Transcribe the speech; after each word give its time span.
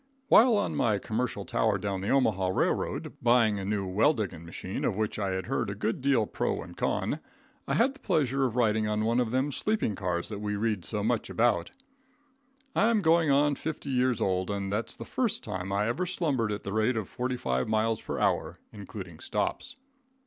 While 0.29 0.57
on 0.57 0.75
my 0.75 0.97
commercial 0.97 1.45
tower 1.45 1.77
down 1.77 2.01
the 2.01 2.07
Omehaw 2.07 2.55
railroad 2.55 3.13
buying 3.21 3.59
a 3.59 3.65
new 3.65 3.85
well 3.85 4.13
diggin' 4.15 4.43
machine 4.43 4.83
of 4.83 4.95
which 4.95 5.19
I 5.19 5.29
had 5.29 5.45
heard 5.45 5.69
a 5.69 5.75
good 5.75 6.01
deal 6.01 6.25
pro 6.25 6.63
and 6.63 6.75
con, 6.75 7.19
I 7.67 7.75
had 7.75 7.93
the 7.93 7.99
pleasure 7.99 8.45
of 8.47 8.55
riding 8.55 8.87
on 8.87 9.05
one 9.05 9.19
of 9.19 9.29
them 9.29 9.51
sleeping 9.51 9.93
cars 9.93 10.27
that 10.29 10.41
we 10.41 10.55
read 10.55 10.85
so 10.85 11.03
much 11.03 11.29
about. 11.29 11.69
I 12.75 12.89
am 12.89 13.01
going 13.01 13.29
on 13.29 13.53
50 13.53 13.91
years 13.91 14.21
old, 14.21 14.49
and 14.49 14.73
that's 14.73 14.95
the 14.95 15.05
first 15.05 15.43
time 15.43 15.71
I 15.71 15.85
ever 15.87 16.07
slumbered 16.07 16.51
at 16.51 16.63
the 16.63 16.73
rate 16.73 16.97
of 16.97 17.07
forty 17.07 17.37
five 17.37 17.67
miles 17.67 18.01
per 18.01 18.17
hour, 18.17 18.57
including 18.73 19.19
stops. 19.19 19.75